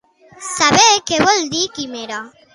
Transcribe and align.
Saber 0.53 0.87
què 1.11 1.21
vol 1.27 1.45
dir 1.53 1.63
quimera. 1.79 2.21